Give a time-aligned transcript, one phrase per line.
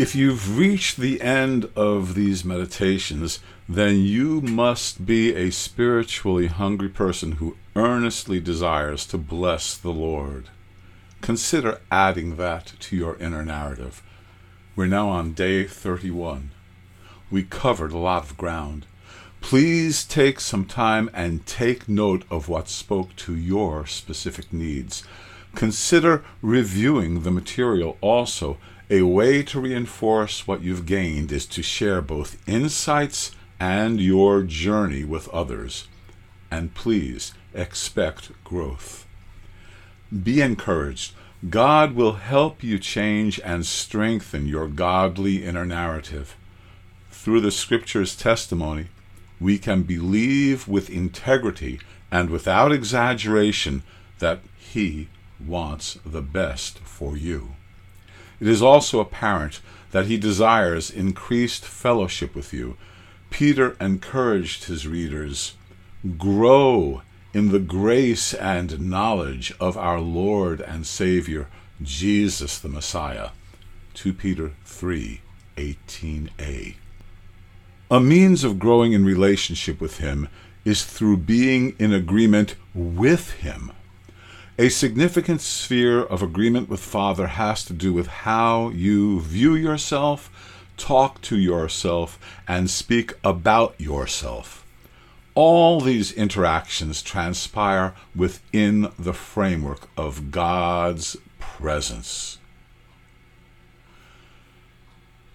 [0.00, 6.88] If you've reached the end of these meditations, then you must be a spiritually hungry
[6.88, 10.46] person who earnestly desires to bless the Lord.
[11.20, 14.02] Consider adding that to your inner narrative.
[14.74, 16.52] We're now on day 31.
[17.30, 18.86] We covered a lot of ground.
[19.42, 25.04] Please take some time and take note of what spoke to your specific needs.
[25.54, 28.56] Consider reviewing the material also
[28.90, 35.04] a way to reinforce what you've gained is to share both insights and your journey
[35.04, 35.86] with others.
[36.50, 39.06] And please expect growth.
[40.24, 41.14] Be encouraged.
[41.48, 46.36] God will help you change and strengthen your godly inner narrative.
[47.12, 48.88] Through the Scripture's testimony,
[49.38, 51.78] we can believe with integrity
[52.10, 53.84] and without exaggeration
[54.18, 57.54] that He wants the best for you.
[58.40, 59.60] It is also apparent
[59.90, 62.76] that he desires increased fellowship with you.
[63.28, 65.54] Peter encouraged his readers
[66.18, 67.02] grow
[67.32, 71.48] in the grace and knowledge of our Lord and Savior,
[71.82, 73.30] Jesus the Messiah.
[73.94, 75.20] 2 Peter 3
[75.56, 76.74] 18a.
[77.90, 80.28] A means of growing in relationship with Him
[80.64, 83.72] is through being in agreement with Him.
[84.58, 90.30] A significant sphere of agreement with Father has to do with how you view yourself,
[90.76, 94.66] talk to yourself, and speak about yourself.
[95.34, 102.38] All these interactions transpire within the framework of God's presence.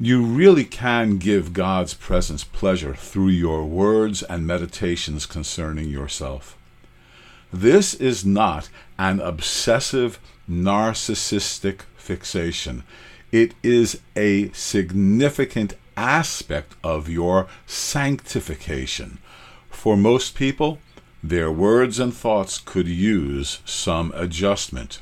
[0.00, 6.56] You really can give God's presence pleasure through your words and meditations concerning yourself.
[7.52, 10.18] This is not an obsessive
[10.48, 12.82] narcissistic fixation.
[13.30, 19.18] It is a significant aspect of your sanctification.
[19.70, 20.78] For most people,
[21.22, 25.00] their words and thoughts could use some adjustment.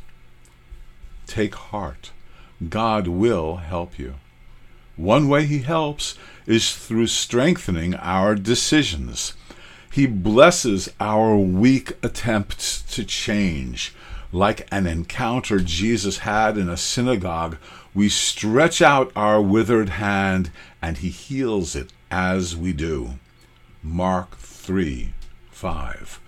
[1.26, 2.10] Take heart.
[2.68, 4.14] God will help you.
[4.96, 9.34] One way He helps is through strengthening our decisions.
[9.90, 13.92] He blesses our weak attempts to change.
[14.32, 17.58] Like an encounter Jesus had in a synagogue,
[17.92, 23.18] we stretch out our withered hand and he heals it as we do.
[23.82, 25.12] Mark 3
[25.50, 26.20] 5.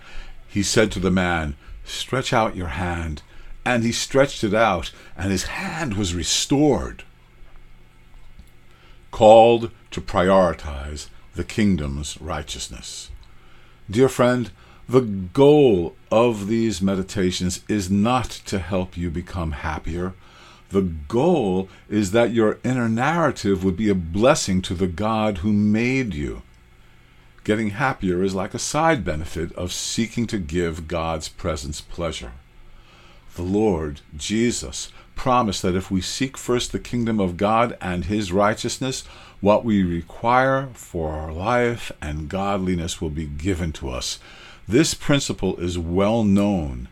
[0.47, 3.21] He said to the man, Stretch out your hand.
[3.65, 7.03] And he stretched it out, and his hand was restored.
[9.09, 13.09] Called to prioritize the kingdom's righteousness.
[13.89, 14.49] Dear friend,
[14.87, 20.13] the goal of these meditations is not to help you become happier.
[20.69, 25.51] The goal is that your inner narrative would be a blessing to the God who
[25.51, 26.41] made you.
[27.43, 32.31] Getting happier is like a side benefit of seeking to give God's presence pleasure.
[33.35, 38.31] The Lord, Jesus, promised that if we seek first the kingdom of God and his
[38.31, 39.03] righteousness,
[39.43, 44.17] what we require for our life and godliness will be given to us.
[44.69, 46.87] This principle is well known.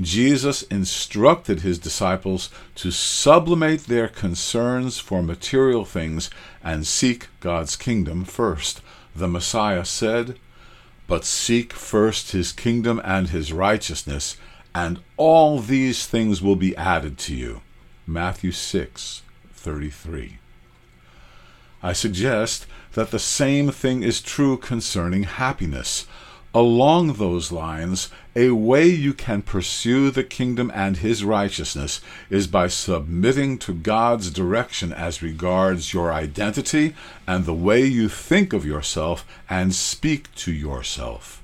[0.00, 6.28] Jesus instructed his disciples to sublimate their concerns for material things
[6.60, 8.80] and seek God's kingdom first.
[9.14, 10.40] The Messiah said,
[11.06, 14.36] But seek first his kingdom and his righteousness,
[14.74, 17.60] and all these things will be added to you.
[18.08, 19.22] Matthew 6
[19.52, 20.41] 33.
[21.82, 26.06] I suggest that the same thing is true concerning happiness.
[26.54, 32.68] Along those lines, a way you can pursue the kingdom and his righteousness is by
[32.68, 36.94] submitting to God's direction as regards your identity
[37.26, 41.42] and the way you think of yourself and speak to yourself.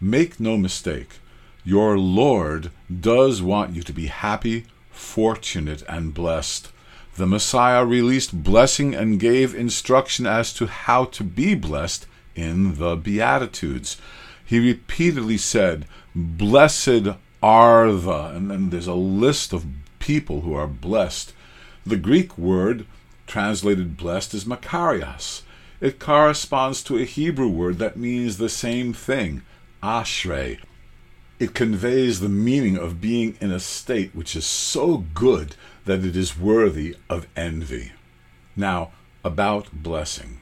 [0.00, 1.18] Make no mistake,
[1.64, 2.70] your Lord
[3.00, 6.70] does want you to be happy, fortunate, and blessed
[7.18, 12.96] the Messiah released blessing and gave instruction as to how to be blessed in the
[12.96, 13.96] Beatitudes.
[14.44, 19.66] He repeatedly said, Blessed are the, and then there's a list of
[19.98, 21.32] people who are blessed.
[21.84, 22.86] The Greek word
[23.26, 25.42] translated blessed, is Makarios.
[25.80, 29.42] It corresponds to a Hebrew word that means the same thing,
[29.82, 30.58] ashrei.
[31.38, 35.54] It conveys the meaning of being in a state which is so good
[35.88, 37.92] that it is worthy of envy.
[38.54, 38.90] Now,
[39.24, 40.38] about blessing.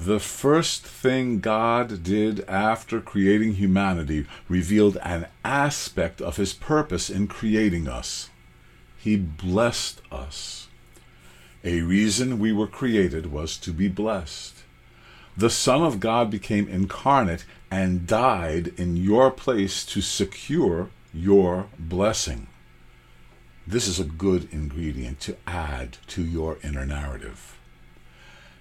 [0.00, 7.28] The first thing God did after creating humanity revealed an aspect of his purpose in
[7.28, 8.28] creating us.
[8.98, 10.66] He blessed us.
[11.62, 14.56] A reason we were created was to be blessed.
[15.36, 22.48] The Son of God became incarnate and died in your place to secure your blessing.
[23.66, 27.58] This is a good ingredient to add to your inner narrative.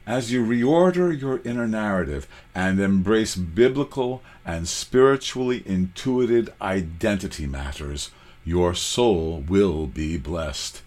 [0.06, 8.12] As you reorder your inner narrative and embrace biblical and spiritually intuited identity matters,
[8.44, 10.82] your soul will be blessed.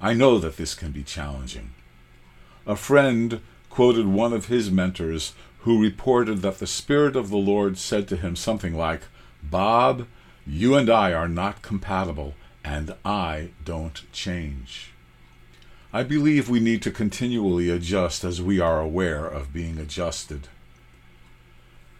[0.00, 1.72] I know that this can be challenging.
[2.66, 7.78] A friend quoted one of his mentors who reported that the Spirit of the Lord
[7.78, 9.02] said to him something like,
[9.42, 10.06] Bob,
[10.46, 12.34] you and I are not compatible,
[12.66, 14.92] and I don't change.
[15.92, 20.48] I believe we need to continually adjust as we are aware of being adjusted.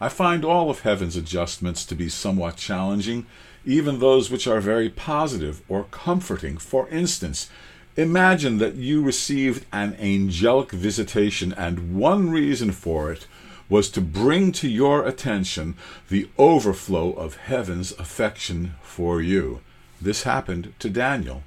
[0.01, 3.27] I find all of heaven's adjustments to be somewhat challenging,
[3.65, 6.59] even those which are very positive or comforting.
[6.59, 7.49] For instance,
[7.97, 13.27] Imagine that you received an angelic visitation, and one reason for it
[13.71, 15.77] was to bring to your attention
[16.11, 19.61] the overflow of heaven's affection for you.
[20.07, 21.43] This happened to Daniel.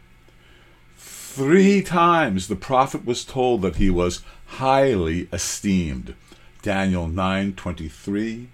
[0.98, 6.14] Three times the prophet was told that he was highly esteemed.
[6.62, 8.50] Daniel 9:23,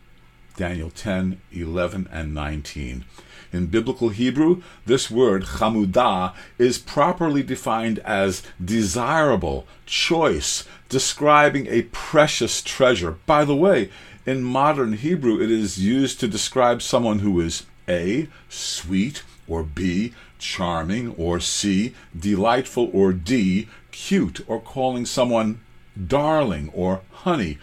[0.55, 3.03] Daniel 10:11 and 19.
[3.51, 12.61] In biblical Hebrew, this word, chamudah, is properly defined as desirable, choice, describing a precious
[12.61, 13.15] treasure.
[13.25, 13.89] By the way,
[14.23, 20.13] in modern Hebrew, it is used to describe someone who is A, sweet, or B,
[20.39, 25.61] charming, or C, delightful, or D, cute, or calling someone
[25.95, 27.57] darling or honey.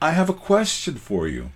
[0.00, 1.50] I have a question for you.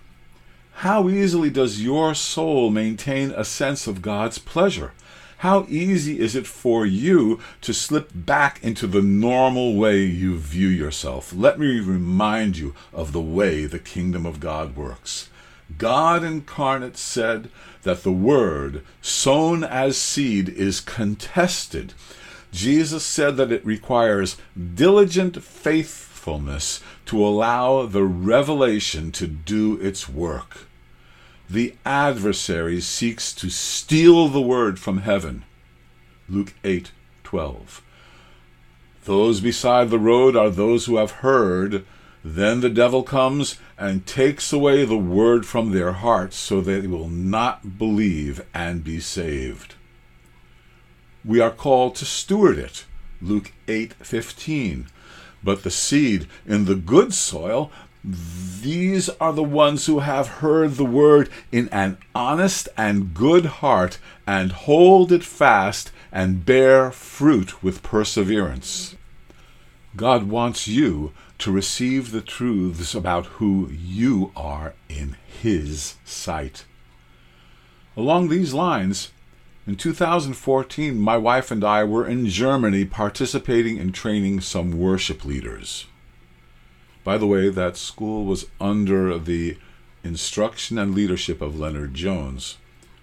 [0.83, 4.93] How easily does your soul maintain a sense of God's pleasure?
[5.39, 10.69] How easy is it for you to slip back into the normal way you view
[10.69, 11.33] yourself?
[11.33, 15.29] Let me remind you of the way the kingdom of God works.
[15.77, 17.51] God incarnate said
[17.83, 21.93] that the word sown as seed is contested.
[22.51, 24.37] Jesus said that it requires
[24.75, 30.69] diligent faithfulness to allow the revelation to do its work
[31.51, 35.45] the adversary seeks to steal the word from heaven.
[36.29, 36.93] Luke 8
[37.25, 37.83] 12.
[39.05, 41.87] Those beside the road are those who have heard.
[42.25, 47.09] Then the devil comes and takes away the word from their hearts so they will
[47.09, 49.75] not believe and be saved.
[51.25, 52.85] We are called to steward it.
[53.21, 54.87] Luke 8:15.
[55.43, 57.71] But the seed in the good soil
[58.05, 63.99] these are the ones who have heard the word in an honest and good heart,
[64.27, 68.95] and hold it fast and bear fruit with perseverance.
[69.97, 76.65] God wants you to receive the truths about who you are in His sight.
[77.97, 79.13] Along these lines,
[79.67, 85.87] in 2014, my wife and I were in Germany participating in training some worship leaders.
[87.05, 89.59] By the way, that school was under the
[90.03, 92.57] instruction and leadership of Leonard Jones,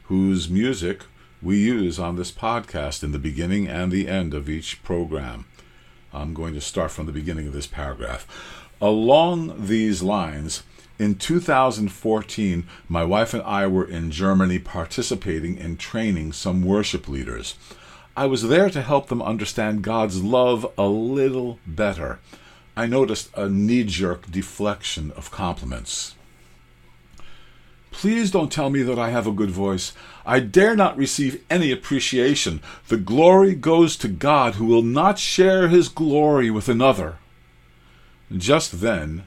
[0.04, 1.04] whose music
[1.42, 5.46] we use on this podcast in the beginning and the end of each program.
[6.16, 8.26] I'm going to start from the beginning of this paragraph.
[8.82, 10.64] Along these lines,
[10.98, 17.56] in 2014, my wife and I were in Germany participating in training some worship leaders.
[18.18, 22.20] I was there to help them understand God's love a little better
[22.78, 26.16] I noticed a knee jerk deflection of compliments.
[27.98, 29.94] Please don't tell me that I have a good voice.
[30.26, 32.62] I dare not receive any appreciation.
[32.90, 37.20] The glory goes to God, who will not share his glory with another.
[38.36, 39.24] Just then,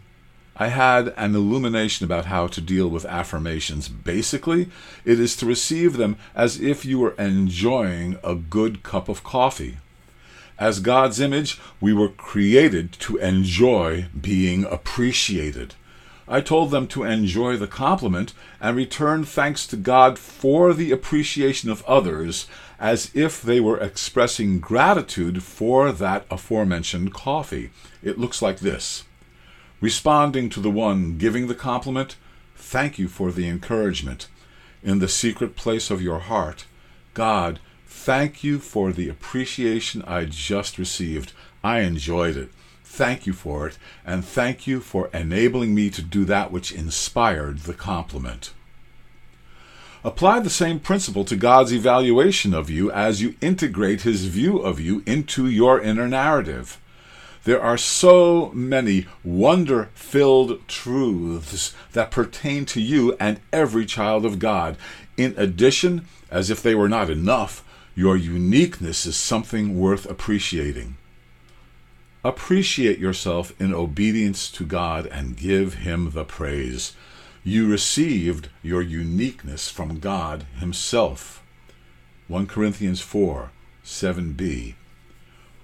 [0.55, 3.89] I had an illumination about how to deal with affirmations.
[3.89, 4.69] Basically,
[5.03, 9.79] it is to receive them as if you were enjoying a good cup of coffee.
[10.59, 15.75] As God's image, we were created to enjoy being appreciated.
[16.29, 21.71] I told them to enjoy the compliment and return thanks to God for the appreciation
[21.71, 22.47] of others
[22.79, 27.71] as if they were expressing gratitude for that aforementioned coffee.
[28.03, 29.05] It looks like this
[29.81, 32.17] Responding to the one giving the compliment,
[32.57, 34.29] thank you for the encouragement.
[34.83, 36.67] In the secret place of your heart,
[37.15, 41.33] God, thank you for the appreciation I just received.
[41.65, 42.51] I enjoyed it.
[42.99, 47.61] Thank you for it, and thank you for enabling me to do that which inspired
[47.61, 48.53] the compliment.
[50.03, 54.81] Apply the same principle to God's evaluation of you as you integrate His view of
[54.81, 56.81] you into your inner narrative.
[57.45, 64.41] There are so many wonder filled truths that pertain to you and every child of
[64.41, 64.77] God.
[65.17, 67.65] In addition, as if they were not enough,
[67.95, 70.97] your uniqueness is something worth appreciating.
[72.25, 76.95] Appreciate yourself in obedience to God and give Him the praise.
[77.45, 81.43] You received your uniqueness from God Himself.
[82.27, 83.51] 1 Corinthians 4
[83.85, 84.75] 7b.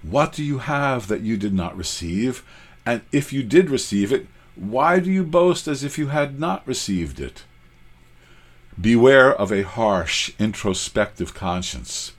[0.01, 2.43] What do you have that you did not receive?
[2.85, 6.65] And if you did receive it, why do you boast as if you had not
[6.65, 7.43] received it?
[8.79, 12.13] Beware of a harsh, introspective conscience.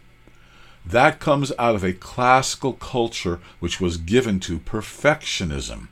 [0.87, 5.89] That comes out of a classical culture which was given to perfectionism.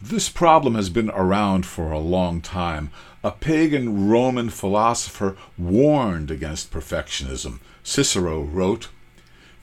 [0.00, 2.90] This problem has been around for a long time.
[3.22, 7.60] A pagan Roman philosopher warned against perfectionism.
[7.84, 8.88] Cicero wrote,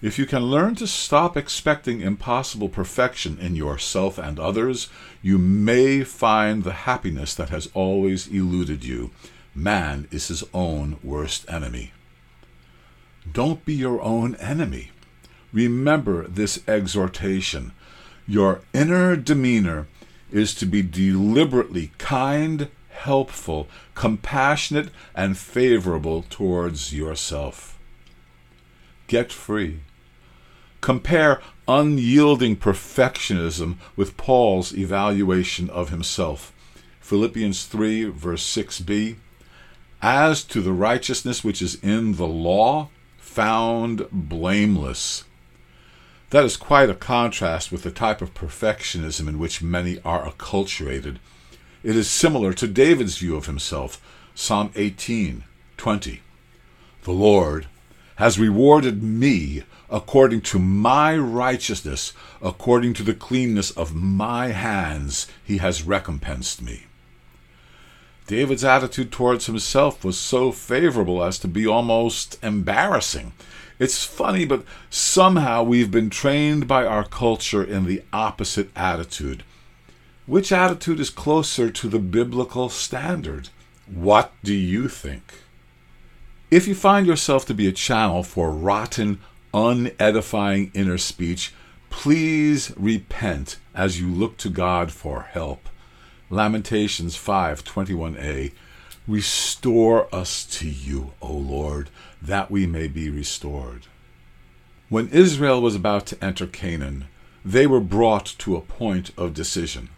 [0.02, 4.88] If you can learn to stop expecting impossible perfection in yourself and others,
[5.22, 9.12] you may find the happiness that has always eluded you.
[9.54, 11.92] Man is his own worst enemy.
[13.34, 14.92] Don't be your own enemy.
[15.52, 17.74] Remember this exhortation.
[18.28, 19.88] Your inner demeanor
[20.32, 27.78] is to be deliberately kind, helpful, compassionate, and favorable towards yourself.
[29.08, 29.80] Get free.
[30.82, 36.54] Compare unyielding perfectionism with Paul's evaluation of himself.
[37.00, 39.16] Philippians 3, verse 6b.
[40.02, 42.90] As to the righteousness which is in the law,
[43.30, 45.24] found blameless.
[46.32, 51.18] That is quite a contrast with the type of perfectionism in which many are acculturated.
[51.84, 54.02] It is similar to David's view of himself,
[54.36, 55.44] Psalm 18,
[55.78, 56.22] 20.
[57.04, 57.68] The Lord
[58.16, 65.58] has rewarded me according to my righteousness, according to the cleanness of my hands, he
[65.58, 66.86] has recompensed me.
[68.30, 73.34] David's attitude towards himself was so favorable as to be almost embarrassing.
[73.80, 79.44] It's funny, but somehow we've been trained by our culture in the opposite attitude.
[80.28, 83.50] Which attitude is closer to the biblical standard?
[83.88, 85.34] What do you think?
[86.52, 89.22] If you find yourself to be a channel for rotten,
[89.56, 91.52] unedifying inner speech,
[91.90, 95.68] please repent as you look to God for help.
[96.32, 98.52] Lamentations 5:21a
[99.08, 101.90] Restore us to you, O Lord,
[102.22, 103.88] that we may be restored.
[104.90, 107.06] When Israel was about to enter Canaan,
[107.44, 109.90] they were brought to a point of decision.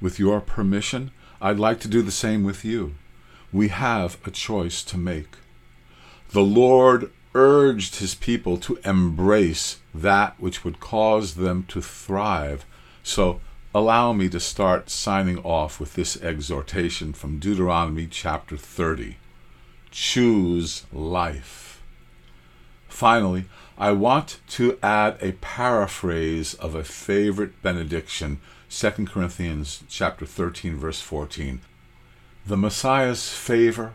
[0.00, 2.94] With your permission, I'd like to do the same with you.
[3.52, 5.36] We have a choice to make.
[6.30, 12.64] The Lord urged his people to embrace that which would cause them to thrive.
[13.04, 13.40] So
[13.74, 19.16] allow me to start signing off with this exhortation from Deuteronomy chapter 30
[19.90, 21.82] Choose life.
[22.88, 23.44] Finally,
[23.76, 31.00] I want to add a paraphrase of a favorite benediction, 2 Corinthians chapter 13 verse
[31.00, 31.60] 14.
[32.46, 33.94] The Messiah's favor,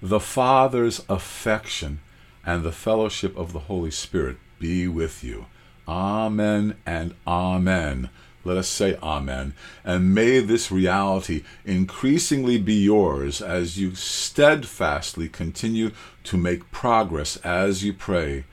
[0.00, 2.00] the Father's affection,
[2.44, 5.46] and the fellowship of the Holy Spirit be with you.
[5.86, 8.10] Amen and amen.
[8.44, 9.54] Let us say Amen.
[9.84, 15.90] And may this reality increasingly be yours as you steadfastly continue
[16.24, 18.44] to make progress as you pray.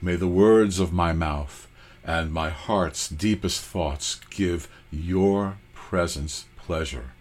[0.00, 1.68] May the words of my mouth
[2.04, 7.12] and my heart's deepest thoughts give your presence pleasure.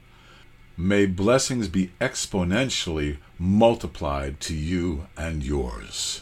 [0.77, 6.21] May blessings be exponentially multiplied to you and yours.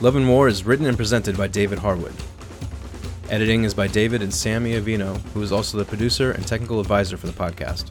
[0.00, 2.14] Love and War is written and presented by David Harwood.
[3.30, 7.16] Editing is by David and Sammy Avino, who is also the producer and technical advisor
[7.16, 7.86] for the podcast.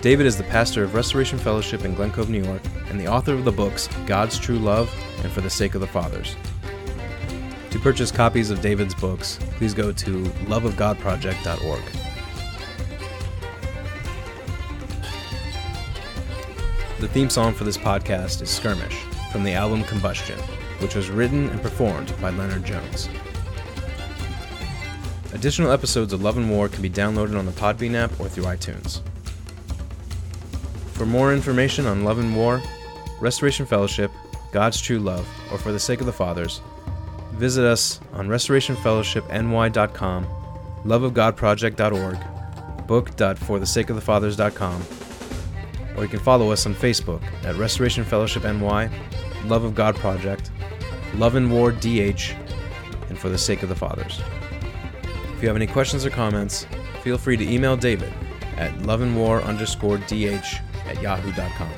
[0.00, 3.34] David is the pastor of Restoration Fellowship in Glen Cove, New York, and the author
[3.34, 6.34] of the books God's True Love and For the Sake of the Fathers.
[7.70, 11.97] To purchase copies of David's books, please go to loveofgodproject.org.
[17.00, 20.36] The theme song for this podcast is Skirmish from the album Combustion,
[20.80, 23.08] which was written and performed by Leonard Jones.
[25.32, 28.46] Additional episodes of Love and War can be downloaded on the Podbean app or through
[28.46, 29.00] iTunes.
[30.94, 32.60] For more information on Love and War,
[33.20, 34.10] Restoration Fellowship,
[34.50, 36.60] God's True Love, or For the Sake of the Fathers,
[37.34, 40.26] visit us on restorationfellowshipny.com,
[40.84, 44.82] loveofgodproject.org, book.forthesakeofthefathers.com,
[45.98, 48.88] or you can follow us on Facebook at Restoration Fellowship NY,
[49.46, 50.52] Love of God Project,
[51.16, 52.34] Love and War DH,
[53.08, 54.20] and For the Sake of the Fathers.
[55.34, 56.68] If you have any questions or comments,
[57.02, 58.12] feel free to email David
[58.56, 61.72] at loveandwar underscore dh at yahoo.com.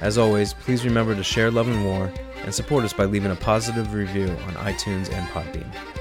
[0.00, 2.12] As always, please remember to share Love and War
[2.44, 5.93] and support us by leaving a positive review on iTunes and Podbean.